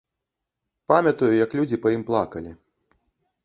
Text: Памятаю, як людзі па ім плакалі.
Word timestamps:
Памятаю, 0.93 1.31
як 1.45 1.49
людзі 1.59 1.81
па 1.87 1.95
ім 1.99 2.03
плакалі. 2.11 2.51